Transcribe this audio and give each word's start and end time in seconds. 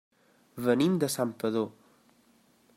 Venim 0.67 0.95
de 1.05 1.11
Santpedor. 1.17 1.71